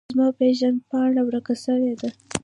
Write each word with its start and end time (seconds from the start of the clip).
زما 0.13 0.27
پیژند 0.39 0.77
پاڼه 0.89 1.21
ورکه 1.27 1.53
سویده 1.63 2.09